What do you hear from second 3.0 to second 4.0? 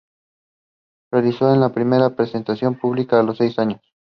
a los seis años.